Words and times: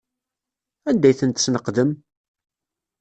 Anda 0.89 1.07
ay 1.07 1.15
tent-tesneqdem? 1.19 1.91